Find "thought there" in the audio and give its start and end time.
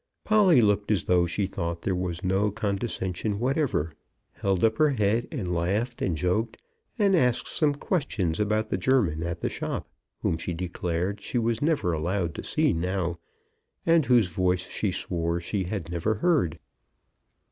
1.45-1.93